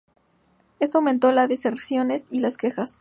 Esto 0.79 0.97
aumentó 0.97 1.31
las 1.31 1.47
deserciones 1.47 2.27
y 2.31 2.39
las 2.39 2.57
quejas. 2.57 2.99